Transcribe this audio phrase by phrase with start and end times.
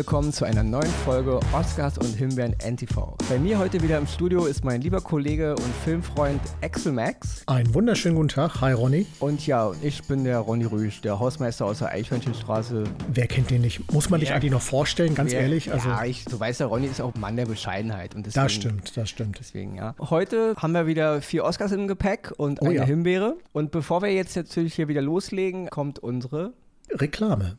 [0.00, 3.18] willkommen zu einer neuen Folge Oscars und Himbeeren NTV.
[3.28, 7.42] Bei mir heute wieder im Studio ist mein lieber Kollege und Filmfreund Axel Max.
[7.46, 8.62] Einen wunderschönen guten Tag.
[8.62, 9.06] Hi Ronny.
[9.18, 12.84] Und ja, ich bin der Ronny Rüsch, der Hausmeister aus der Eichhörnchenstraße.
[13.12, 13.92] Wer kennt den nicht?
[13.92, 15.70] Muss man dich eigentlich noch vorstellen, ganz Wer, ehrlich?
[15.70, 18.14] Also, ja, ich, du weißt ja, Ronny ist auch ein Mann der Bescheidenheit.
[18.14, 19.38] Und deswegen, das stimmt, das stimmt.
[19.38, 19.94] Deswegen, ja.
[20.00, 22.84] Heute haben wir wieder vier Oscars im Gepäck und Oh eine ja.
[22.84, 23.36] Himbeere.
[23.52, 26.54] Und bevor wir jetzt natürlich hier wieder loslegen, kommt unsere
[26.90, 27.58] Reklame.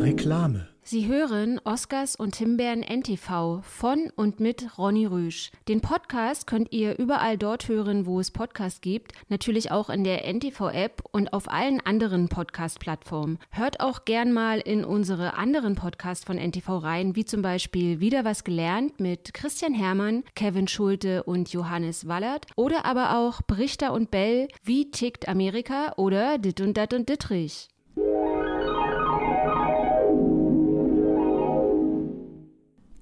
[0.00, 0.68] Reklame.
[0.84, 5.50] Sie hören Oscars und Himbeeren NTV von und mit Ronny Rüsch.
[5.66, 10.24] Den Podcast könnt ihr überall dort hören, wo es Podcasts gibt, natürlich auch in der
[10.24, 13.38] NTV-App und auf allen anderen Podcast-Plattformen.
[13.50, 18.24] Hört auch gern mal in unsere anderen Podcasts von NTV rein, wie zum Beispiel Wieder
[18.24, 24.10] was gelernt mit Christian Hermann, Kevin Schulte und Johannes Wallert oder aber auch Brichter und
[24.10, 27.68] Bell, Wie tickt Amerika oder Dit und Dat und Dittrich.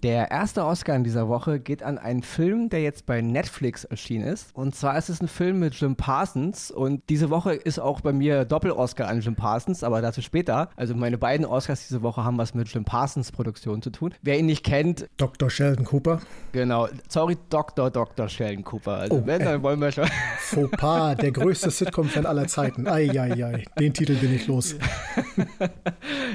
[0.07, 4.29] Der erste Oscar in dieser Woche geht an einen Film, der jetzt bei Netflix erschienen
[4.29, 4.55] ist.
[4.55, 6.71] Und zwar ist es ein Film mit Jim Parsons.
[6.71, 10.71] Und diese Woche ist auch bei mir Doppel-Oscar an Jim Parsons, aber dazu später.
[10.77, 14.15] Also meine beiden Oscars diese Woche haben was mit Jim Parsons Produktion zu tun.
[14.23, 15.51] Wer ihn nicht kennt, Dr.
[15.51, 16.21] Sheldon Cooper.
[16.53, 16.87] genau.
[17.09, 17.91] Sorry, Dr.
[17.91, 18.29] Dr.
[18.29, 18.99] Sheldon Cooper.
[18.99, 20.07] Also Oh, wenn, dann wollen wir schon.
[20.39, 22.87] Fauxpas, der größte Sitcom-Fan aller Zeiten.
[22.87, 24.77] Eieiei, den Titel bin ich los.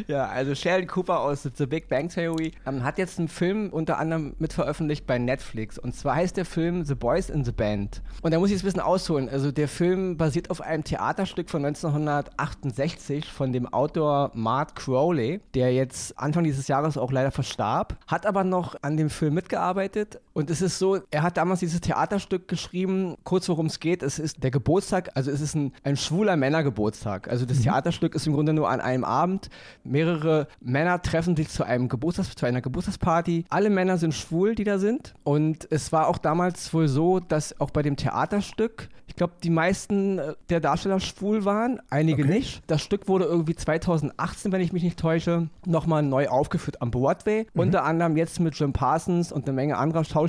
[0.08, 3.98] Ja, also Sheldon Cooper aus The Big Bang Theory ähm, hat jetzt einen Film unter
[3.98, 5.78] anderem mit veröffentlicht bei Netflix.
[5.78, 8.02] Und zwar heißt der Film The Boys in the Band.
[8.22, 9.30] Und da muss ich jetzt ein bisschen ausholen.
[9.30, 15.74] Also der Film basiert auf einem Theaterstück von 1968 von dem Autor Mart Crowley, der
[15.74, 20.20] jetzt Anfang dieses Jahres auch leider verstarb, hat aber noch an dem Film mitgearbeitet.
[20.34, 24.02] Und es ist so, er hat damals dieses Theaterstück geschrieben, kurz worum es geht.
[24.02, 27.28] Es ist der Geburtstag, also es ist ein, ein schwuler Männergeburtstag.
[27.30, 29.50] Also das Theaterstück ist im Grunde nur an einem Abend.
[29.84, 33.46] Mehrere Männer treffen sich zu einem Geburtstags, zu einer Geburtstagsparty.
[33.50, 35.14] Alle Männer sind schwul, die da sind.
[35.24, 39.50] Und es war auch damals wohl so, dass auch bei dem Theaterstück, ich glaube, die
[39.50, 42.32] meisten äh, der Darsteller schwul waren, einige Okay.
[42.32, 42.62] nicht.
[42.68, 47.46] Das Stück wurde irgendwie 2018, wenn ich mich nicht täusche, nochmal neu aufgeführt am Broadway.
[47.54, 50.21] Unter anderem jetzt mit Jim Parsons und eine Menge anderer Schauspieler.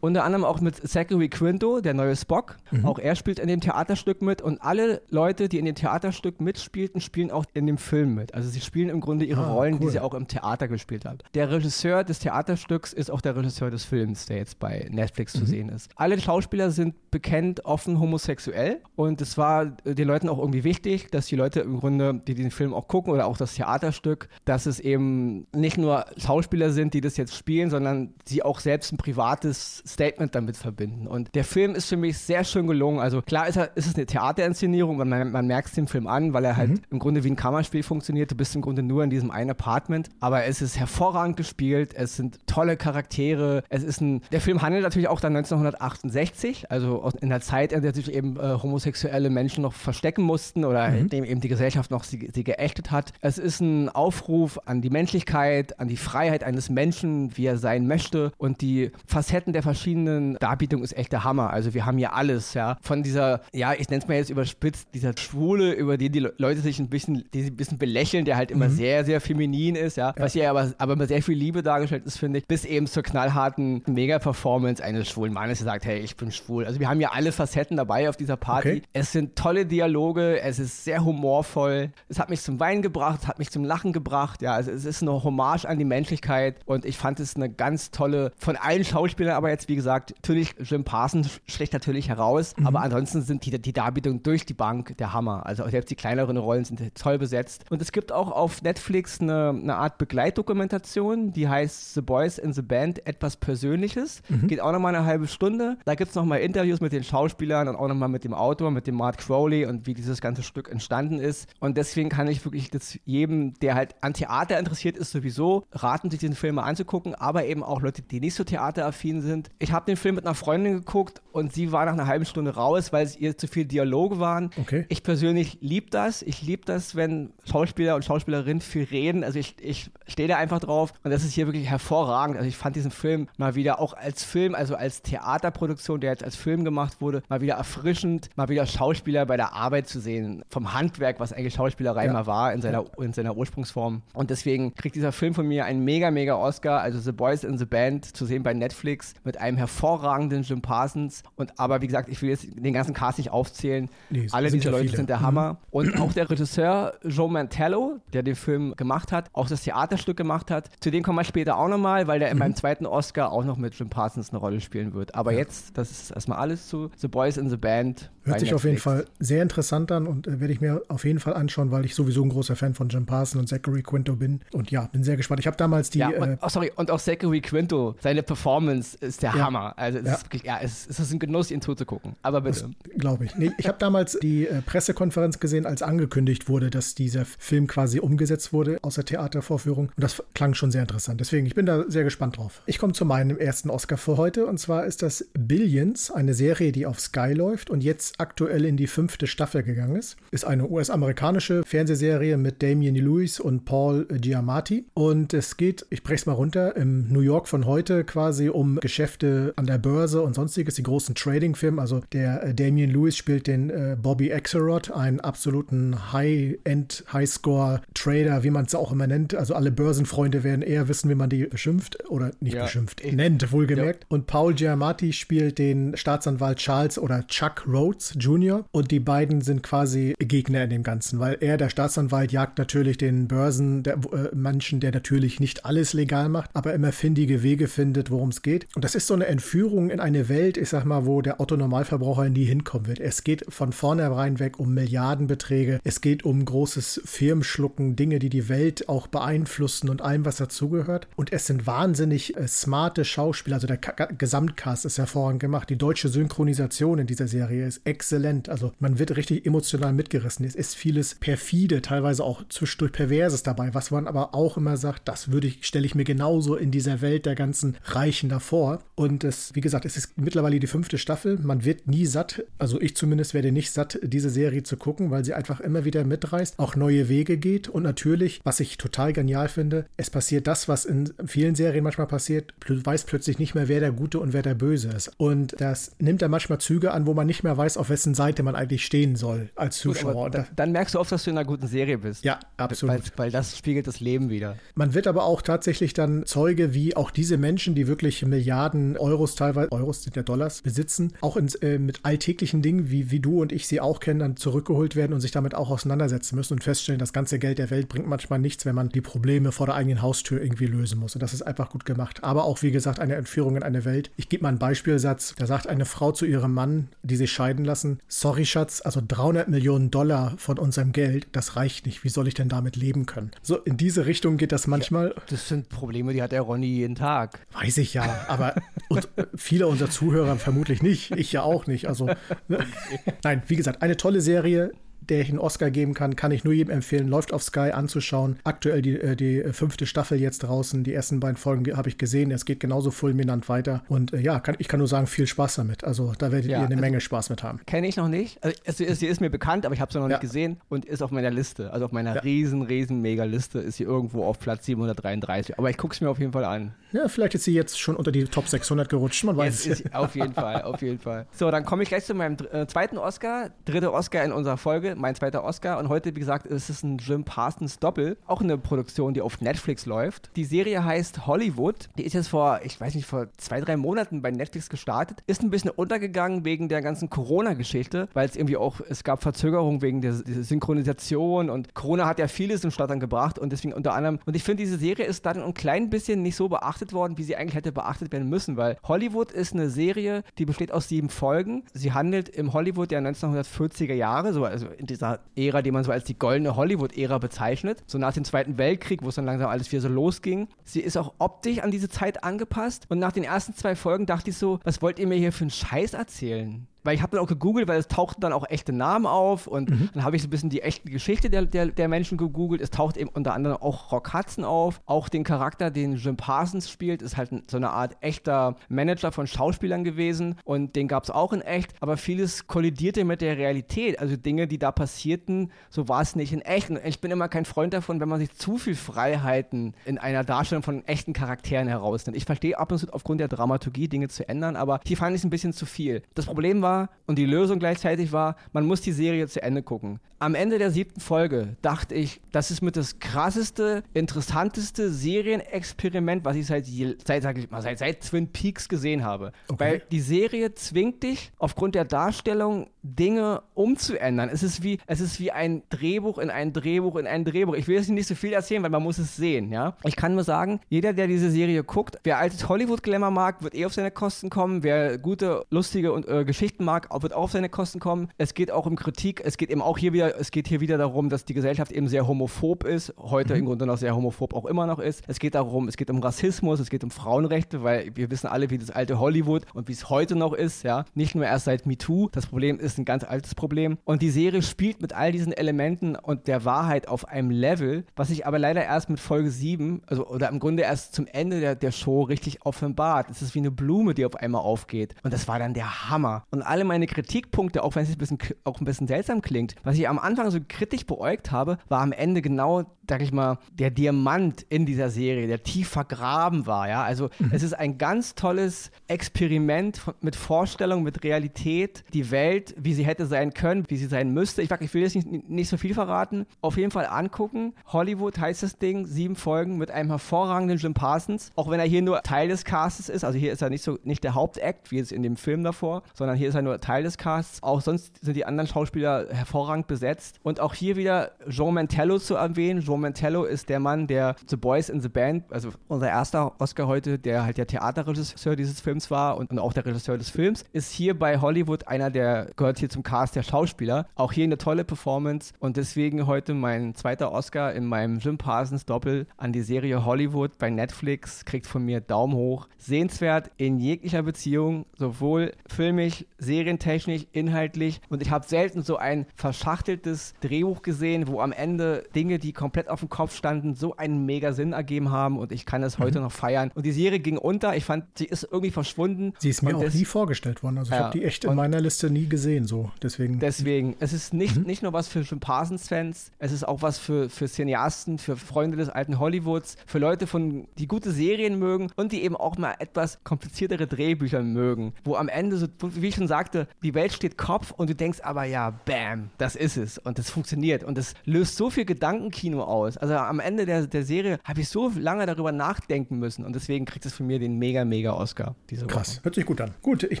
[0.00, 2.56] Unter anderem auch mit Zachary Quinto, der neue Spock.
[2.82, 4.42] Auch er spielt in dem Theaterstück mit.
[4.42, 8.34] Und alle Leute, die in dem Theaterstück mitspielten, spielen auch in dem Film mit.
[8.34, 9.92] Also sie spielen im Grunde ihre Ah, Rollen, die cool.
[9.92, 11.18] sie auch im Theater gespielt haben.
[11.34, 15.38] Der Regisseur des Theaterstücks ist auch der Regisseur des Films, der jetzt bei Netflix Mhm.
[15.40, 15.90] zu sehen ist.
[15.96, 21.10] Alle Schauspieler sind bekennt offen homosexuell und es war äh, den Leuten auch irgendwie wichtig,
[21.10, 24.66] dass die Leute im Grunde, die den Film auch gucken oder auch das Theaterstück, dass
[24.66, 28.96] es eben nicht nur Schauspieler sind, die das jetzt spielen, sondern sie auch selbst ein
[28.96, 31.06] privates Statement damit verbinden.
[31.06, 33.00] Und der Film ist für mich sehr schön gelungen.
[33.00, 36.06] Also klar ist, er, ist es eine Theaterinszenierung, und man, man merkt es dem Film
[36.06, 38.30] an, weil er halt im Grunde wie ein Kammerspiel funktioniert.
[38.30, 42.16] Du bist im Grunde nur in diesem einen Apartment, aber es ist hervorragend gespielt, es
[42.16, 47.30] sind tolle Charaktere, es ist ein, der Film handelt natürlich auch dann 1968, also in
[47.30, 51.24] der Zeit, in der sich eben äh, homosexuelle Menschen noch verstecken mussten oder in dem
[51.24, 53.12] eben die Gesellschaft noch sie, sie geächtet hat.
[53.20, 57.86] Es ist ein Aufruf an die Menschlichkeit, an die Freiheit eines Menschen, wie er sein
[57.86, 58.90] möchte und die
[59.24, 61.50] Facetten der verschiedenen Darbietungen ist echt der Hammer.
[61.50, 64.88] Also wir haben hier alles, ja, von dieser, ja, ich nenne es mal jetzt überspitzt,
[64.92, 68.26] dieser Schwule, über den die Le- Leute sich ein bisschen, die sie ein bisschen belächeln,
[68.26, 71.38] der halt immer sehr, sehr feminin ist, ja, was hier aber, aber mit sehr viel
[71.38, 75.86] Liebe dargestellt ist, finde ich, bis eben zur knallharten Mega-Performance eines schwulen Mannes, der sagt,
[75.86, 76.66] hey, ich bin schwul.
[76.66, 78.68] Also wir haben ja alle Facetten dabei auf dieser Party.
[78.68, 78.82] Okay.
[78.92, 83.28] Es sind tolle Dialoge, es ist sehr humorvoll, es hat mich zum Weinen gebracht, es
[83.28, 86.84] hat mich zum Lachen gebracht, ja, also es ist eine Hommage an die Menschlichkeit und
[86.84, 90.84] ich fand es eine ganz tolle, von allen Schauspielern, aber jetzt wie gesagt, natürlich Jim
[90.84, 95.46] Parsons sticht natürlich heraus, aber ansonsten sind die, die Darbietungen durch die Bank der Hammer.
[95.46, 97.64] Also selbst die kleineren Rollen sind toll besetzt.
[97.70, 102.52] Und es gibt auch auf Netflix eine, eine Art Begleitdokumentation, die heißt The Boys in
[102.52, 104.22] the Band, etwas Persönliches.
[104.46, 105.76] Geht auch nochmal eine halbe Stunde.
[105.84, 108.86] Da gibt es nochmal Interviews mit den Schauspielern und auch nochmal mit dem Autor, mit
[108.86, 111.48] dem Mark Crowley und wie dieses ganze Stück entstanden ist.
[111.60, 116.10] Und deswegen kann ich wirklich das jedem, der halt an Theater interessiert ist, sowieso raten,
[116.10, 119.50] sich den Film mal anzugucken, aber eben auch Leute, die nicht so theateraffin sind.
[119.58, 122.54] Ich habe den Film mit einer Freundin geguckt und sie war nach einer halben Stunde
[122.54, 124.50] raus, weil es ihr zu viel Dialoge waren.
[124.60, 124.86] Okay.
[124.88, 126.22] Ich persönlich liebe das.
[126.22, 129.24] Ich liebe das, wenn Schauspieler und Schauspielerinnen viel reden.
[129.24, 132.14] Also ich, ich stehe da einfach drauf und das ist hier wirklich hervorragend.
[132.14, 132.36] hervorragend.
[132.36, 136.24] Also ich fand diesen Film mal wieder auch als Film, also als Theaterproduktion, der jetzt
[136.24, 140.44] als Film gemacht wurde, mal wieder erfrischend, mal wieder Schauspieler bei der Arbeit zu sehen.
[140.48, 142.12] Vom Handwerk, was eigentlich Schauspielerei ja.
[142.12, 144.02] mal war in seiner, in seiner Ursprungsform.
[144.12, 146.80] Und deswegen kriegt dieser Film von mir einen mega, mega Oscar.
[146.80, 148.93] Also The Boys in the Band zu sehen bei Netflix
[149.24, 151.22] mit einem hervorragenden Jim Parsons.
[151.36, 153.88] Und aber wie gesagt, ich will jetzt den ganzen Cast nicht aufzählen.
[154.10, 154.96] Nee, Alle diese ja Leute viele.
[154.96, 155.54] sind der Hammer.
[155.54, 155.58] Mhm.
[155.70, 160.50] Und auch der Regisseur Joe Mantello, der den Film gemacht hat, auch das Theaterstück gemacht
[160.50, 160.70] hat.
[160.80, 162.40] Zu dem kommen wir später auch nochmal, weil der in mhm.
[162.40, 165.14] meinem zweiten Oscar auch noch mit Jim Parsons eine Rolle spielen wird.
[165.14, 165.38] Aber ja.
[165.38, 168.10] jetzt, das ist erstmal alles zu The Boys in the Band.
[168.24, 168.54] Hört sich Netflix.
[168.54, 171.70] auf jeden Fall sehr interessant an und äh, werde ich mir auf jeden Fall anschauen,
[171.70, 174.40] weil ich sowieso ein großer Fan von Jim Parsons und Zachary Quinto bin.
[174.52, 175.40] Und ja, bin sehr gespannt.
[175.40, 175.98] Ich habe damals die.
[175.98, 179.44] Ja, und, äh, oh, sorry, und auch Zachary Quinto, seine Performance ist der ja.
[179.46, 179.72] Hammer.
[179.78, 180.12] Also es, ja.
[180.14, 182.16] Ist, ja, es, es, ist ein Genuss, ihn zuzugucken.
[182.22, 182.70] Aber bitte.
[182.98, 183.34] Glaube ich.
[183.36, 188.00] Nee, ich habe damals die äh, Pressekonferenz gesehen, als angekündigt wurde, dass dieser Film quasi
[188.00, 189.86] umgesetzt wurde aus der Theatervorführung.
[189.86, 191.20] Und das klang schon sehr interessant.
[191.20, 192.62] Deswegen, ich bin da sehr gespannt drauf.
[192.66, 194.46] Ich komme zu meinem ersten Oscar für heute.
[194.46, 198.76] Und zwar ist das Billions, eine Serie, die auf Sky läuft und jetzt aktuell in
[198.76, 200.16] die fünfte Staffel gegangen ist.
[200.30, 204.84] Ist eine US-amerikanische Fernsehserie mit Damien Lewis und Paul Giamatti.
[204.94, 208.73] Und es geht, ich breche es mal runter, im New York von heute quasi um
[208.80, 211.80] Geschäfte an der Börse und sonstiges, die großen Trading-Firmen.
[211.80, 218.50] Also der äh, Damien Lewis spielt den äh, Bobby Axelrod, einen absoluten High-End, High-Score-Trader, wie
[218.50, 219.34] man es auch immer nennt.
[219.34, 223.12] Also alle Börsenfreunde werden eher wissen, wie man die beschimpft oder nicht ja, beschimpft, ich,
[223.12, 224.04] nennt, wohlgemerkt.
[224.04, 224.06] Ja.
[224.08, 228.64] Und Paul Giamatti spielt den Staatsanwalt Charles oder Chuck Rhodes Jr.
[228.72, 232.96] Und die beiden sind quasi Gegner in dem Ganzen, weil er, der Staatsanwalt, jagt natürlich
[232.96, 237.68] den Börsen der äh, Menschen, der natürlich nicht alles legal macht, aber immer findige Wege
[237.68, 238.53] findet, worum es geht.
[238.74, 242.28] Und das ist so eine Entführung in eine Welt, ich sag mal, wo der Otto-Normalverbraucher
[242.28, 243.00] nie hinkommen wird.
[243.00, 245.80] Es geht von vornherein weg um Milliardenbeträge.
[245.84, 251.08] Es geht um großes Firmenschlucken, Dinge, die die Welt auch beeinflussen und allem, was dazugehört.
[251.16, 253.56] Und es sind wahnsinnig äh, smarte Schauspieler.
[253.56, 255.70] Also der K Gesamtcast ist hervorragend gemacht.
[255.70, 258.48] Die deutsche Synchronisation in dieser Serie ist exzellent.
[258.48, 260.44] Also man wird richtig emotional mitgerissen.
[260.44, 265.08] Es ist vieles perfide, teilweise auch zwischendurch Perverses dabei, was man aber auch immer sagt,
[265.08, 268.80] das würde ich, stelle ich mir genauso in dieser Welt der ganzen Reichen davor.
[268.94, 271.38] Und es, wie gesagt, es ist mittlerweile die fünfte Staffel.
[271.42, 272.44] Man wird nie satt.
[272.58, 276.04] Also ich zumindest werde nicht satt, diese Serie zu gucken, weil sie einfach immer wieder
[276.04, 277.68] mitreißt, auch neue Wege geht.
[277.68, 282.06] Und natürlich, was ich total genial finde, es passiert das, was in vielen Serien manchmal
[282.06, 285.12] passiert, weiß plötzlich nicht mehr, wer der Gute und wer der Böse ist.
[285.16, 288.42] Und das nimmt dann manchmal Züge an, wo man nicht mehr weiß, auf wessen Seite
[288.42, 290.24] man eigentlich stehen soll als Zuschauer.
[290.24, 292.24] Gut, da, dann merkst du oft, dass du in einer guten Serie bist.
[292.24, 292.94] Ja, absolut.
[292.94, 294.56] Weil, weil das spiegelt das Leben wieder.
[294.74, 299.36] Man wird aber auch tatsächlich dann Zeuge, wie auch diese Menschen, die wirklich Milliarden Euros
[299.36, 303.40] teilweise, Euros sind ja Dollars, besitzen, auch in, äh, mit alltäglichen Dingen, wie, wie du
[303.40, 306.64] und ich sie auch kennen, dann zurückgeholt werden und sich damit auch auseinandersetzen müssen und
[306.64, 309.76] feststellen, das ganze Geld der Welt bringt manchmal nichts, wenn man die Probleme vor der
[309.76, 311.14] eigenen Haustür irgendwie lösen muss.
[311.14, 312.24] Und das ist einfach gut gemacht.
[312.24, 314.10] Aber auch, wie gesagt, eine Entführung in eine Welt.
[314.16, 315.34] Ich gebe mal einen Beispielsatz.
[315.38, 319.48] Da sagt eine Frau zu ihrem Mann, die sich scheiden lassen, sorry Schatz, also 300
[319.48, 322.02] Millionen Dollar von unserem Geld, das reicht nicht.
[322.02, 323.30] Wie soll ich denn damit leben können?
[323.42, 325.14] So, in diese Richtung geht das manchmal.
[325.16, 327.38] Ja, das sind Probleme, die hat der Ronny jeden Tag.
[327.52, 328.54] Weiß ich ja, aber
[328.88, 331.12] und, viele unserer Zuhörer vermutlich nicht.
[331.12, 331.88] Ich ja auch nicht.
[331.88, 332.06] Also,
[332.48, 332.66] ne?
[333.24, 334.72] nein, wie gesagt, eine tolle Serie
[335.08, 337.08] der ich einen Oscar geben kann, kann ich nur jedem empfehlen.
[337.08, 338.38] Läuft auf Sky anzuschauen.
[338.44, 340.84] Aktuell die, äh, die fünfte Staffel jetzt draußen.
[340.84, 342.30] Die ersten beiden Folgen habe ich gesehen.
[342.30, 343.82] Es geht genauso fulminant weiter.
[343.88, 345.84] Und äh, ja, kann, ich kann nur sagen, viel Spaß damit.
[345.84, 347.60] Also da werdet ja, ihr eine also, Menge Spaß mit haben.
[347.66, 348.38] Kenne ich noch nicht.
[348.42, 350.16] Also, sie ist mir bekannt, aber ich habe sie noch ja.
[350.16, 351.72] nicht gesehen und ist auf meiner Liste.
[351.72, 352.20] Also auf meiner ja.
[352.20, 355.58] riesen, riesen Mega-Liste ist sie irgendwo auf Platz 733.
[355.58, 356.74] Aber ich gucke es mir auf jeden Fall an.
[356.92, 359.24] Ja, vielleicht ist sie jetzt schon unter die Top 600 gerutscht.
[359.24, 359.92] Man weiß es.
[359.92, 361.26] Auf jeden Fall, auf jeden Fall.
[361.32, 363.50] So, dann komme ich gleich zu meinem äh, zweiten Oscar.
[363.64, 364.93] Dritte Oscar in unserer Folge.
[364.96, 368.16] Mein zweiter Oscar und heute, wie gesagt, ist es ein Jim Parsons Doppel.
[368.26, 370.30] Auch eine Produktion, die auf Netflix läuft.
[370.36, 371.88] Die Serie heißt Hollywood.
[371.98, 375.22] Die ist jetzt vor, ich weiß nicht, vor zwei, drei Monaten bei Netflix gestartet.
[375.26, 379.82] Ist ein bisschen untergegangen wegen der ganzen Corona-Geschichte, weil es irgendwie auch, es gab Verzögerungen
[379.82, 383.94] wegen der, der, Synchronisation und Corona hat ja vieles im Startern gebracht und deswegen unter
[383.94, 387.18] anderem, und ich finde, diese Serie ist dann ein klein bisschen nicht so beachtet worden,
[387.18, 390.88] wie sie eigentlich hätte beachtet werden müssen, weil Hollywood ist eine Serie, die besteht aus
[390.88, 391.64] sieben Folgen.
[391.72, 395.90] Sie handelt im Hollywood der 1940er Jahre, so also in dieser Ära, die man so
[395.90, 397.82] als die goldene Hollywood-Ära bezeichnet.
[397.86, 400.48] So nach dem Zweiten Weltkrieg, wo es dann langsam alles wieder so losging.
[400.62, 402.86] Sie ist auch optisch an diese Zeit angepasst.
[402.90, 405.44] Und nach den ersten zwei Folgen dachte ich so, was wollt ihr mir hier für
[405.44, 406.66] einen Scheiß erzählen?
[406.84, 409.70] Weil ich habe dann auch gegoogelt, weil es tauchten dann auch echte Namen auf und
[409.70, 409.88] mhm.
[409.94, 412.60] dann habe ich so ein bisschen die echte Geschichte der, der, der Menschen gegoogelt.
[412.60, 414.80] Es taucht eben unter anderem auch Rock Hudson auf.
[414.86, 419.26] Auch den Charakter, den Jim Parsons spielt, ist halt so eine Art echter Manager von
[419.26, 423.98] Schauspielern gewesen und den gab es auch in echt, aber vieles kollidierte mit der Realität.
[423.98, 426.70] Also Dinge, die da passierten, so war es nicht in echt.
[426.70, 430.22] Und ich bin immer kein Freund davon, wenn man sich zu viel Freiheiten in einer
[430.22, 432.16] Darstellung von echten Charakteren herausnimmt.
[432.16, 435.22] Ich verstehe ab und zu aufgrund der Dramaturgie Dinge zu ändern, aber hier fand ich
[435.22, 436.02] es ein bisschen zu viel.
[436.14, 436.73] Das Problem war
[437.06, 440.00] und die Lösung gleichzeitig war, man muss die Serie zu Ende gucken.
[440.18, 446.36] Am Ende der siebten Folge dachte ich, das ist mit das krasseste, interessanteste Serienexperiment, was
[446.36, 446.66] ich seit,
[447.04, 449.32] seit, sag ich mal, seit, seit Twin Peaks gesehen habe.
[449.48, 449.60] Okay.
[449.60, 454.30] Weil die Serie zwingt dich aufgrund der Darstellung Dinge umzuändern.
[454.30, 457.54] Es ist wie, es ist wie ein Drehbuch in ein Drehbuch in ein Drehbuch.
[457.54, 459.76] Ich will jetzt nicht so viel erzählen, weil man muss es sehen, ja.
[459.84, 463.66] Ich kann nur sagen, jeder, der diese Serie guckt, wer altes Hollywood-Glamour mag, wird eh
[463.66, 464.62] auf seine Kosten kommen.
[464.62, 468.08] Wer gute, lustige und, äh, Geschichten mag, wird auch auf seine Kosten kommen.
[468.18, 469.22] Es geht auch um Kritik.
[469.24, 471.88] Es geht eben auch hier wieder, es geht hier wieder darum, dass die Gesellschaft eben
[471.88, 472.94] sehr homophob ist.
[472.98, 473.40] Heute mhm.
[473.40, 475.02] im Grunde noch sehr homophob auch immer noch ist.
[475.06, 478.50] Es geht darum, es geht um Rassismus, es geht um Frauenrechte, weil wir wissen alle,
[478.50, 480.84] wie das alte Hollywood und wie es heute noch ist, ja.
[480.94, 482.08] Nicht nur erst seit MeToo.
[482.12, 483.78] Das Problem ist ein ganz altes Problem.
[483.84, 488.08] Und die Serie spielt mit all diesen Elementen und der Wahrheit auf einem Level, was
[488.08, 491.54] sich aber leider erst mit Folge 7, also oder im Grunde erst zum Ende der,
[491.54, 493.10] der Show richtig offenbart.
[493.10, 494.94] Es ist wie eine Blume, die auf einmal aufgeht.
[495.02, 496.24] Und das war dann der Hammer.
[496.30, 499.76] Und alle meine Kritikpunkte, auch wenn es ein bisschen, auch ein bisschen seltsam klingt, was
[499.76, 503.70] ich am Anfang so kritisch beäugt habe, war am Ende genau, sag ich mal, der
[503.70, 506.68] Diamant in dieser Serie, der tief vergraben war.
[506.68, 507.30] Ja, also mhm.
[507.32, 513.06] es ist ein ganz tolles Experiment mit Vorstellung, mit Realität, die Welt wie sie hätte
[513.06, 514.40] sein können, wie sie sein müsste.
[514.40, 516.24] Ich, ich will jetzt nicht, nicht so viel verraten.
[516.40, 517.54] Auf jeden Fall angucken.
[517.66, 521.32] Hollywood heißt das Ding, sieben Folgen mit einem hervorragenden Jim Parsons.
[521.34, 523.04] Auch wenn er hier nur Teil des Castes ist.
[523.04, 525.82] Also hier ist er nicht so nicht der Hauptakt, wie es in dem Film davor,
[525.94, 527.42] sondern hier ist er nur Teil des Casts.
[527.42, 530.20] Auch sonst sind die anderen Schauspieler hervorragend besetzt.
[530.22, 532.60] Und auch hier wieder Jean Mantello zu erwähnen.
[532.60, 536.66] Jean Mantello ist der Mann, der The Boys in the Band, also unser erster Oscar
[536.66, 540.44] heute, der halt der Theaterregisseur dieses Films war und, und auch der Regisseur des Films,
[540.52, 543.86] ist hier bei Hollywood einer der, gehört hier zum Cast der Schauspieler.
[543.94, 548.66] Auch hier eine tolle Performance und deswegen heute mein zweiter Oscar in meinem Jim Parsons
[548.66, 551.24] Doppel an die Serie Hollywood bei Netflix.
[551.24, 552.48] Kriegt von mir Daumen hoch.
[552.58, 557.80] Sehenswert in jeglicher Beziehung, sowohl filmisch, serientechnisch, inhaltlich.
[557.88, 562.68] Und ich habe selten so ein verschachteltes Drehbuch gesehen, wo am Ende Dinge, die komplett
[562.68, 565.84] auf dem Kopf standen, so einen mega Sinn ergeben haben und ich kann es mhm.
[565.84, 566.50] heute noch feiern.
[566.54, 567.56] Und die Serie ging unter.
[567.56, 569.12] Ich fand, sie ist irgendwie verschwunden.
[569.18, 570.58] Sie ist mir auch nie vorgestellt worden.
[570.58, 572.70] Also ich ja, habe die echt in meiner Liste nie gesehen sehen, so.
[572.82, 573.18] Deswegen.
[573.20, 573.76] Deswegen.
[573.78, 574.44] Es ist nicht, mhm.
[574.44, 578.68] nicht nur was für Parsons-Fans, es ist auch was für, für Cineasten, für Freunde des
[578.68, 582.98] alten Hollywoods, für Leute, von, die gute Serien mögen und die eben auch mal etwas
[583.04, 586.13] kompliziertere Drehbücher mögen, wo am Ende, so, wie ich schon sagte,
[586.62, 590.10] die Welt steht Kopf und du denkst aber, ja, bam, das ist es und das
[590.10, 592.76] funktioniert und es löst so viel Gedankenkino aus.
[592.76, 596.64] Also am Ende der, der Serie habe ich so lange darüber nachdenken müssen und deswegen
[596.64, 599.04] kriegt es von mir den mega, mega Oscar diese Krass, Woche.
[599.04, 599.54] hört sich gut an.
[599.62, 600.00] Gut, ich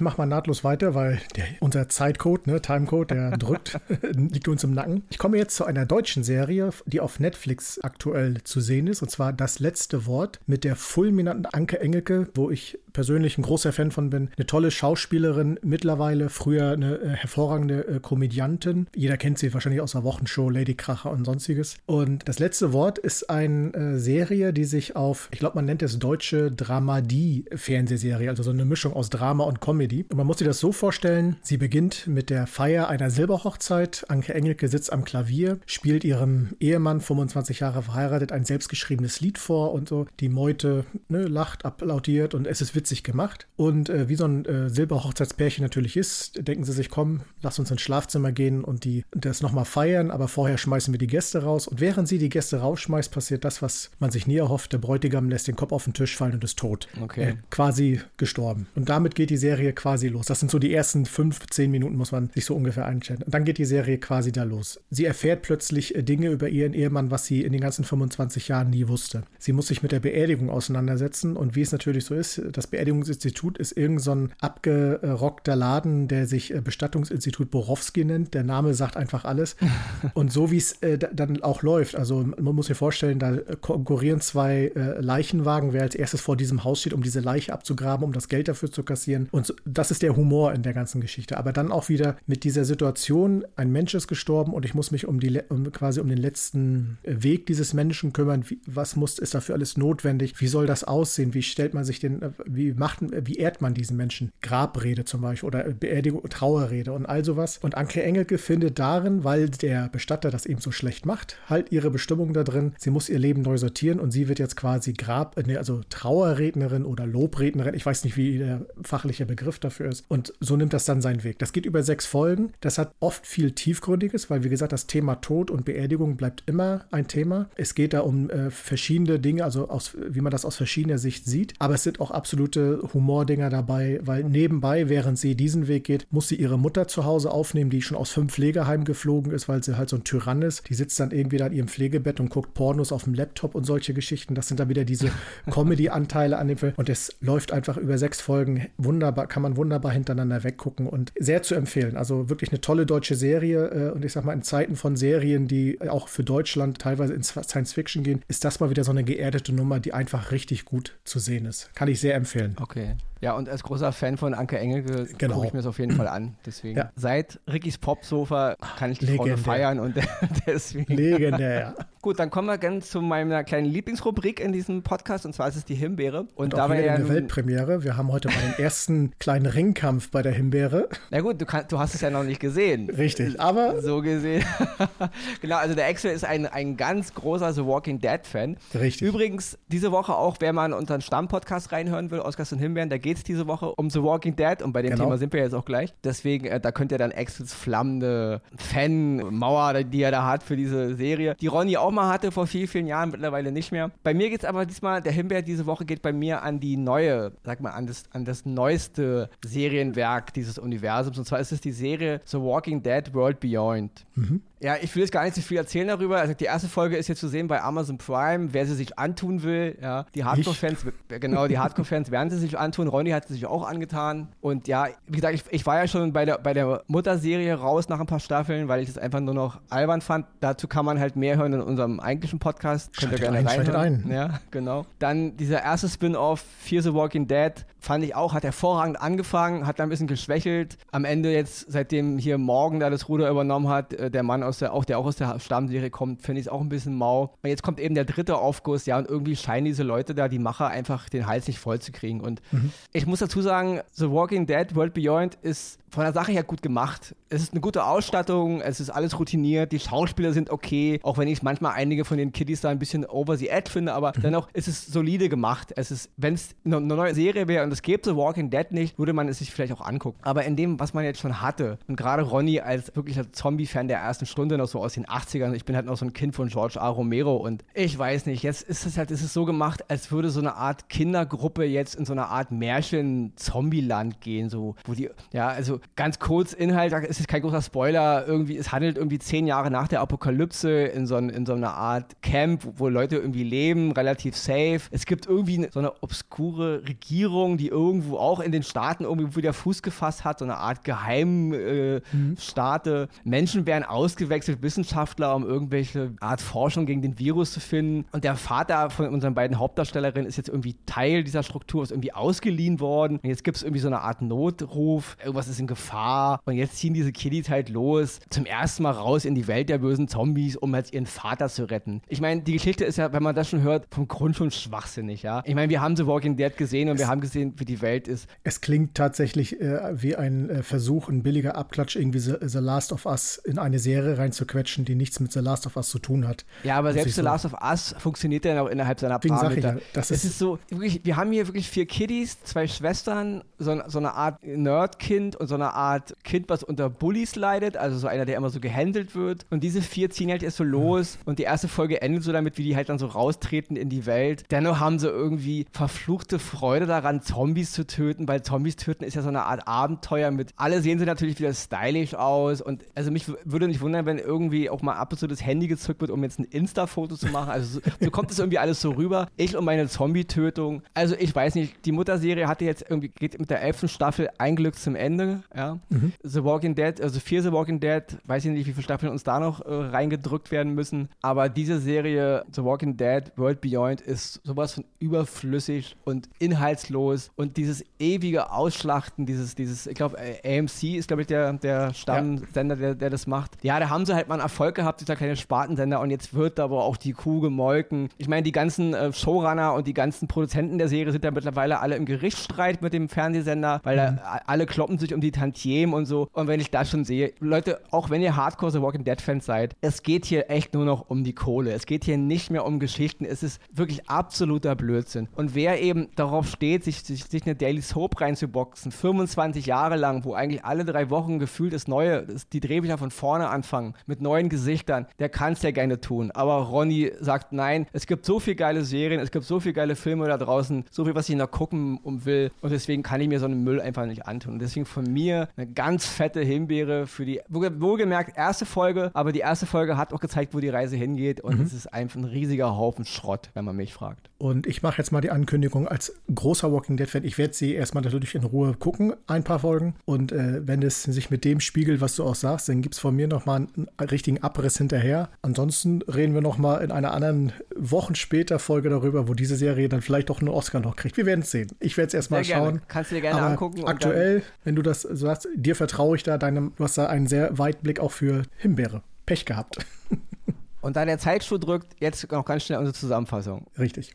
[0.00, 4.64] mache mal nahtlos weiter, weil der, unser Zeitcode Code, ne, Timecode, der drückt, liegt uns
[4.64, 5.04] im Nacken.
[5.10, 9.10] Ich komme jetzt zu einer deutschen Serie, die auf Netflix aktuell zu sehen ist, und
[9.10, 13.90] zwar Das letzte Wort mit der fulminanten Anke Engelke, wo ich persönlich ein großer Fan
[13.90, 14.30] von bin.
[14.38, 18.86] Eine tolle Schauspielerin, mittlerweile früher eine äh, hervorragende äh, Komödiantin.
[18.94, 21.76] Jeder kennt sie wahrscheinlich aus der Wochenshow, Lady Kracher und sonstiges.
[21.84, 25.82] Und das letzte Wort ist eine äh, Serie, die sich auf, ich glaube, man nennt
[25.82, 30.06] es deutsche Dramadie-Fernsehserie, also so eine Mischung aus Drama und Comedy.
[30.08, 34.04] Und man muss sich das so vorstellen, sie beginnt mit der Feier einer Silberhochzeit.
[34.08, 39.72] Anke Engelke sitzt am Klavier, spielt ihrem Ehemann, 25 Jahre verheiratet, ein selbstgeschriebenes Lied vor
[39.72, 40.06] und so.
[40.20, 43.46] Die Meute ne, lacht, applaudiert und es ist witzig witzig gemacht.
[43.56, 47.70] Und äh, wie so ein äh, Silberhochzeitspärchen natürlich ist, denken sie sich, komm, lass uns
[47.70, 51.66] ins Schlafzimmer gehen und die das nochmal feiern, aber vorher schmeißen wir die Gäste raus.
[51.66, 54.74] Und während sie die Gäste rausschmeißt, passiert das, was man sich nie erhofft.
[54.74, 56.88] Der Bräutigam lässt den Kopf auf den Tisch fallen und ist tot.
[57.00, 57.22] Okay.
[57.22, 58.66] Äh, quasi gestorben.
[58.74, 60.26] Und damit geht die Serie quasi los.
[60.26, 63.22] Das sind so die ersten fünf, zehn Minuten, muss man sich so ungefähr einstellen.
[63.22, 64.78] Und dann geht die Serie quasi da los.
[64.90, 68.68] Sie erfährt plötzlich äh, Dinge über ihren Ehemann, was sie in den ganzen 25 Jahren
[68.68, 69.22] nie wusste.
[69.38, 73.56] Sie muss sich mit der Beerdigung auseinandersetzen und wie es natürlich so ist, das Beerdigungsinstitut
[73.58, 78.34] ist irgend so ein abgerockter Laden, der sich äh, Bestattungsinstitut Borowski nennt.
[78.34, 79.54] Der Name sagt einfach alles.
[80.14, 84.20] Und so wie es äh, dann auch läuft, also man muss sich vorstellen, da konkurrieren
[84.20, 88.12] zwei äh, Leichenwagen, wer als erstes vor diesem Haus steht, um diese Leiche abzugraben, um
[88.12, 89.28] das Geld dafür zu kassieren.
[89.30, 91.38] Und so, das ist der Humor in der ganzen Geschichte.
[91.38, 95.06] Aber dann auch wieder mit dieser Situation, ein Mensch ist gestorben und ich muss mich
[95.06, 98.44] um die um, quasi um den letzten Weg dieses Menschen kümmern.
[98.48, 100.40] Wie, was muss ist dafür alles notwendig?
[100.40, 101.34] Wie soll das aussehen?
[101.34, 104.32] Wie stellt man sich den, wie wie macht, wie ehrt man diesen Menschen?
[104.40, 107.58] Grabrede zum Beispiel oder Beerdigung, Trauerrede und all sowas.
[107.62, 111.90] Und Anke Engelke findet darin, weil der Bestatter das eben so schlecht macht, halt ihre
[111.90, 112.72] Bestimmung da drin.
[112.78, 116.84] Sie muss ihr Leben neu sortieren und sie wird jetzt quasi Grab, äh, also Trauerrednerin
[116.84, 117.74] oder Lobrednerin.
[117.74, 120.04] Ich weiß nicht, wie der fachliche Begriff dafür ist.
[120.08, 121.38] Und so nimmt das dann seinen Weg.
[121.38, 122.52] Das geht über sechs Folgen.
[122.60, 126.86] Das hat oft viel Tiefgründiges, weil wie gesagt, das Thema Tod und Beerdigung bleibt immer
[126.90, 127.48] ein Thema.
[127.56, 131.26] Es geht da um äh, verschiedene Dinge, also aus, wie man das aus verschiedener Sicht
[131.26, 131.54] sieht.
[131.58, 132.10] Aber es sind auch
[132.54, 137.04] absolute Humordinger dabei, weil nebenbei, während sie diesen Weg geht, muss sie ihre Mutter zu
[137.04, 140.42] Hause aufnehmen, die schon aus fünf Pflegeheimen geflogen ist, weil sie halt so ein Tyrann
[140.42, 140.68] ist.
[140.68, 143.64] Die sitzt dann irgendwie da in ihrem Pflegebett und guckt Pornos auf dem Laptop und
[143.64, 144.34] solche Geschichten.
[144.34, 145.10] Das sind dann wieder diese
[145.50, 146.74] Comedy-Anteile an dem Film.
[146.76, 151.42] Und es läuft einfach über sechs Folgen wunderbar, kann man wunderbar hintereinander weggucken und sehr
[151.42, 151.96] zu empfehlen.
[151.96, 153.68] Also wirklich eine tolle deutsche Serie.
[153.68, 157.28] Äh, und ich sag mal, in Zeiten von Serien, die auch für Deutschland teilweise ins
[157.28, 160.96] Science Fiction gehen, ist das mal wieder so eine geerdete Nummer, die einfach richtig gut
[161.04, 161.74] zu sehen ist.
[161.74, 162.43] Kann ich sehr empfehlen.
[162.60, 162.96] Okay.
[163.24, 165.36] Ja, und als großer Fan von Anke Engelke genau.
[165.36, 166.36] gucke ich mir das auf jeden Fall an.
[166.46, 166.76] Deswegen.
[166.76, 166.90] Ja.
[166.94, 169.38] Seit Rickys Popsofa kann ich die Legendär.
[169.38, 169.94] Frau feiern und
[170.46, 170.94] deswegen.
[170.94, 171.74] Legendär, ja.
[172.02, 175.56] Gut, dann kommen wir ganz zu meiner kleinen Lieblingsrubrik in diesem Podcast und zwar ist
[175.56, 176.20] es die Himbeere.
[176.34, 177.82] Und, und da war ja eine Weltpremiere.
[177.82, 180.90] Wir haben heute mal den ersten kleinen Ringkampf bei der Himbeere.
[181.10, 182.90] Na gut, du, kann, du hast es ja noch nicht gesehen.
[182.90, 183.80] Richtig, aber.
[183.80, 184.44] So gesehen.
[185.40, 188.58] genau, also der Axel ist ein, ein ganz großer The Walking Dead-Fan.
[188.74, 189.08] Richtig.
[189.08, 192.98] Übrigens, diese Woche auch, wer mal in unseren Stammpodcast reinhören will, Oscars und Himbeeren, da
[192.98, 195.04] geht es diese Woche um The Walking Dead und bei dem genau.
[195.04, 195.94] Thema sind wir jetzt auch gleich.
[196.02, 200.94] Deswegen, äh, da könnt ihr dann Axels flammende Fan-Mauer, die er da hat für diese
[200.94, 203.90] Serie, die Ronny auch mal hatte vor vielen, vielen Jahren, mittlerweile nicht mehr.
[204.02, 206.76] Bei mir geht es aber diesmal, der Himbeer diese Woche geht bei mir an die
[206.76, 211.18] neue, sag mal, an das, an das neueste Serienwerk dieses Universums.
[211.18, 214.06] Und zwar ist es die Serie The Walking Dead World Beyond.
[214.14, 214.42] Mhm.
[214.64, 216.20] Ja, ich will jetzt gar nicht so viel erzählen darüber.
[216.20, 219.42] Also die erste Folge ist jetzt zu sehen bei Amazon Prime, wer sie sich antun
[219.42, 219.76] will.
[219.82, 220.86] Ja, die Hardcore-Fans,
[221.20, 222.88] genau, die Hardcore-Fans werden sie sich antun.
[222.88, 224.28] Ronny hat sie sich auch angetan.
[224.40, 227.90] Und ja, wie gesagt, ich, ich war ja schon bei der, bei der Mutterserie raus
[227.90, 230.24] nach ein paar Staffeln, weil ich das einfach nur noch albern fand.
[230.40, 232.96] Dazu kann man halt mehr hören in unserem eigentlichen Podcast.
[232.96, 234.04] Könnt ihr gerne ein, reinhören.
[234.06, 234.10] Ein.
[234.10, 234.86] Ja, genau.
[234.98, 239.78] Dann dieser erste Spin-off, Fear the Walking Dead, fand ich auch, hat hervorragend angefangen, hat
[239.78, 240.78] dann ein bisschen geschwächelt.
[240.90, 244.53] Am Ende jetzt, seitdem hier Morgan da das Ruder übernommen hat, äh, der Mann aus
[244.58, 247.34] der, auch der auch aus der Stammserie kommt, finde ich es auch ein bisschen mau.
[247.42, 250.38] Und jetzt kommt eben der dritte Aufguss, ja, und irgendwie scheinen diese Leute da, die
[250.38, 252.20] Macher, einfach den Hals nicht voll zu kriegen.
[252.20, 252.72] Und mhm.
[252.92, 256.62] ich muss dazu sagen, The Walking Dead World Beyond ist von der Sache her gut
[256.62, 257.14] gemacht.
[257.28, 261.28] Es ist eine gute Ausstattung, es ist alles routiniert, die Schauspieler sind okay, auch wenn
[261.28, 264.22] ich manchmal einige von den Kiddies da ein bisschen over the edge finde, aber mhm.
[264.22, 265.72] dennoch ist es solide gemacht.
[265.76, 268.98] Es ist, wenn es eine neue Serie wäre und es gäbe The Walking Dead nicht,
[268.98, 270.18] würde man es sich vielleicht auch angucken.
[270.22, 273.98] Aber in dem, was man jetzt schon hatte, und gerade Ronny als wirklicher Zombie-Fan der
[273.98, 276.48] ersten Stunde noch so aus den 80ern, ich bin halt noch so ein Kind von
[276.48, 276.88] George R.
[276.88, 280.30] Romero und ich weiß nicht, jetzt ist es halt, ist es so gemacht, als würde
[280.30, 285.48] so eine Art Kindergruppe jetzt in so eine Art Märchen-Zombie-Land gehen, so, wo die, ja,
[285.48, 289.70] also ganz kurz Inhalt, es ist kein großer Spoiler, irgendwie, es handelt irgendwie zehn Jahre
[289.70, 294.36] nach der Apokalypse in so, in so einer Art Camp, wo Leute irgendwie leben, relativ
[294.36, 294.80] safe.
[294.90, 299.52] Es gibt irgendwie so eine obskure Regierung, die irgendwo auch in den Staaten irgendwie wieder
[299.52, 302.90] Fuß gefasst hat, so eine Art Geheimstaate.
[302.90, 303.30] Äh, mhm.
[303.30, 308.06] Menschen werden ausgewechselt, Wissenschaftler, um irgendwelche Art Forschung gegen den Virus zu finden.
[308.12, 312.12] Und der Vater von unseren beiden Hauptdarstellerinnen ist jetzt irgendwie Teil dieser Struktur, ist irgendwie
[312.12, 313.18] ausgeliehen worden.
[313.22, 316.40] Und jetzt gibt es irgendwie so eine Art Notruf, irgendwas ist in Gefahr.
[316.44, 319.78] Und jetzt ziehen diese Kiddies halt los, zum ersten Mal raus in die Welt der
[319.78, 322.02] bösen Zombies, um halt ihren Vater zu retten.
[322.08, 325.22] Ich meine, die Geschichte ist ja, wenn man das schon hört, vom Grund schon schwachsinnig,
[325.22, 325.42] ja.
[325.44, 327.82] Ich meine, wir haben The Walking Dead gesehen und es, wir haben gesehen, wie die
[327.82, 328.28] Welt ist.
[328.42, 332.92] Es klingt tatsächlich äh, wie ein äh, Versuch, ein billiger Abklatsch, irgendwie The, The, Last
[332.92, 336.26] of Us in eine Serie reinzuquetschen, die nichts mit The Last of Us zu tun
[336.26, 336.44] hat.
[336.62, 339.74] Ja, aber selbst The so Last of Us funktioniert ja noch innerhalb seiner Deswegen Parameter.
[339.74, 343.42] Ja, das ist, es ist so, wirklich, wir haben hier wirklich vier Kiddies, zwei Schwestern,
[343.58, 347.96] so, so eine Art Nerdkind und so eine Art Kind, was unter Bullies leidet, also
[347.96, 349.46] so einer, der immer so gehandelt wird.
[349.50, 352.58] Und diese vier ziehen halt erst so los und die erste Folge endet so damit,
[352.58, 354.44] wie die halt dann so raustreten in die Welt.
[354.50, 359.22] Dennoch haben sie irgendwie verfluchte Freude daran, Zombies zu töten, weil Zombies töten ist ja
[359.22, 360.50] so eine Art Abenteuer mit.
[360.56, 364.68] Alle sehen sie natürlich wieder stylisch aus und also mich würde nicht wundern, wenn irgendwie
[364.68, 367.50] auch mal ab und zu das Handy gezückt wird, um jetzt ein Insta-Foto zu machen.
[367.50, 369.28] Also so, so kommt es irgendwie alles so rüber.
[369.36, 370.82] Ich und meine Zombie-Tötung.
[370.94, 374.56] Also ich weiß nicht, die Mutterserie hatte jetzt irgendwie, geht mit der elften Staffel ein
[374.56, 375.42] Glück zum Ende.
[375.54, 375.78] Ja?
[375.88, 376.12] Mhm.
[376.22, 379.24] The Walking Dead, also Fear The Walking Dead, weiß ich nicht, wie viele Staffeln uns
[379.24, 384.40] da noch äh, reingedrückt werden müssen, aber diese Serie The Walking Dead World Beyond ist
[384.44, 391.08] sowas von überflüssig und inhaltslos und dieses ewige Ausschlachten, dieses, dieses, ich glaube, AMC ist,
[391.08, 393.52] glaube ich, der, der Stammsender, der, der das macht.
[393.62, 396.60] Ja, da haben sie halt mal einen Erfolg gehabt, dieser kleine Spartensender und jetzt wird
[396.60, 398.08] aber auch die Kuh gemolken.
[398.18, 401.80] Ich meine, die ganzen äh, Showrunner und die ganzen Produzenten der Serie sind ja mittlerweile
[401.80, 404.16] alle im Gerichtsstreit mit dem Fernsehsender, weil mhm.
[404.16, 406.28] da alle kloppen sich um die Tantiemen und so.
[406.32, 409.44] Und wenn ich das schon sehe, Leute, auch wenn ihr Hardcore The Walking Dead Fans
[409.44, 411.72] seid, es geht hier echt nur noch um die Kohle.
[411.72, 413.24] Es geht hier nicht mehr um Geschichten.
[413.24, 415.28] Es ist wirklich absoluter Blödsinn.
[415.34, 420.24] Und wer eben darauf steht, sich, sich, sich eine Daily Soap reinzuboxen, 25 Jahre lang,
[420.24, 424.20] wo eigentlich alle drei Wochen gefühlt das Neue, das, die Drehbücher von vorne anfangen, mit
[424.20, 426.30] neuen Gesichtern, der kann es ja gerne tun.
[426.30, 429.96] Aber Ronny sagt nein, es gibt so viele geile Serien, es gibt so viele geile
[429.96, 432.50] Filme da draußen, so viel, was ich noch gucken will.
[432.60, 434.54] Und deswegen kann ich mir so einen Müll einfach nicht antun.
[434.54, 439.40] Und deswegen von mir eine ganz fette Himbeere für die, wohlgemerkt, erste Folge, aber die
[439.40, 441.40] erste Folge hat auch gezeigt, wo die Reise hingeht.
[441.40, 441.64] Und mhm.
[441.64, 444.30] es ist einfach ein riesiger Haufen Schrott, wenn man mich fragt.
[444.38, 447.24] Und ich mache jetzt mal die Ankündigung als großer Walking Dead-Fan.
[447.24, 449.94] Ich werde sie erstmal natürlich in Ruhe gucken, ein paar Folgen.
[450.04, 453.00] Und äh, wenn es sich mit dem spiegelt, was du auch sagst, dann gibt es
[453.00, 455.30] von mir nochmal einen, einen richtigen Abriss hinterher.
[455.42, 460.02] Ansonsten reden wir nochmal in einer anderen Wochen später Folge darüber, wo diese Serie dann
[460.02, 461.16] vielleicht doch einen Oscar noch kriegt.
[461.16, 461.70] Wir werden es sehen.
[461.80, 462.82] Ich werde es erstmal schauen.
[462.88, 463.84] Kannst du dir gerne Aber angucken.
[463.84, 467.58] Aktuell, wenn du das sagst, dir vertraue ich da deinem, du hast da einen sehr
[467.58, 469.02] weiten Blick auch für Himbeere.
[469.26, 469.78] Pech gehabt.
[470.80, 473.66] Und da der Zeitschuh drückt, jetzt noch ganz schnell unsere Zusammenfassung.
[473.78, 474.14] Richtig.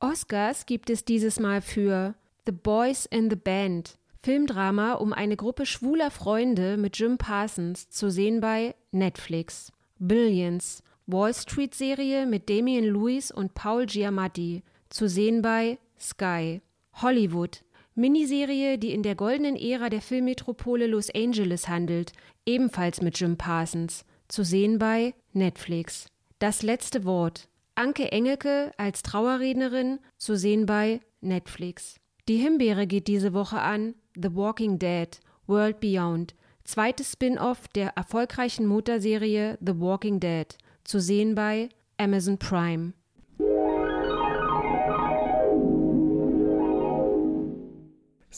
[0.00, 2.14] Oscars gibt es dieses Mal für
[2.46, 8.10] The Boys in the Band, Filmdrama um eine Gruppe schwuler Freunde mit Jim Parsons, zu
[8.10, 9.72] sehen bei Netflix.
[9.98, 16.60] Billions, Wall Street Serie mit Damien Lewis und Paul Giamatti, zu sehen bei Sky.
[16.94, 17.62] Hollywood,
[17.94, 22.12] Miniserie, die in der goldenen Ära der Filmmetropole Los Angeles handelt,
[22.44, 26.06] ebenfalls mit Jim Parsons, zu sehen bei Netflix.
[26.38, 31.96] Das letzte Wort, Anke Engelke als Trauerrednerin zu sehen bei Netflix.
[32.28, 35.08] Die Himbeere geht diese Woche an The Walking Dead
[35.46, 40.46] World Beyond, zweites Spin-off der erfolgreichen Motorserie The Walking Dead,
[40.84, 41.68] zu sehen bei
[41.98, 42.92] Amazon Prime.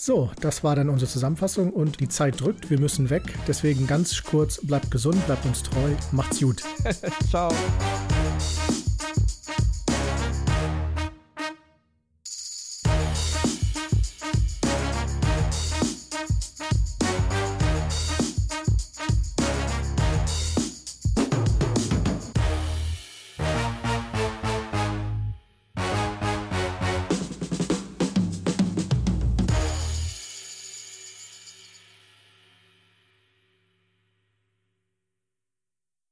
[0.00, 3.34] So, das war dann unsere Zusammenfassung und die Zeit drückt, wir müssen weg.
[3.48, 6.62] Deswegen ganz kurz, bleibt gesund, bleibt uns treu, macht's gut.
[7.28, 7.52] Ciao.